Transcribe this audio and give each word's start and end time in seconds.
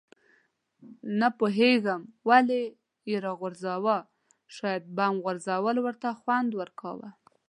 نه 1.19 1.27
پوهېږم 1.39 2.01
ولې 2.29 2.61
یې 3.09 3.17
راوغورځاوه، 3.25 3.97
شاید 4.55 4.83
بم 4.97 5.13
غورځول 5.23 5.77
ورته 5.81 6.09
خوند 6.19 6.49
ورکاوه. 6.59 7.09